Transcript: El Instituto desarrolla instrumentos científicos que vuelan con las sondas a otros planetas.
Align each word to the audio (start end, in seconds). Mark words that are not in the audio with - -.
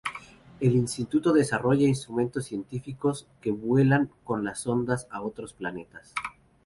El 0.59 0.73
Instituto 0.75 1.31
desarrolla 1.31 1.87
instrumentos 1.87 2.45
científicos 2.45 3.27
que 3.39 3.51
vuelan 3.51 4.09
con 4.23 4.43
las 4.43 4.61
sondas 4.61 5.07
a 5.11 5.21
otros 5.21 5.53
planetas. 5.53 6.15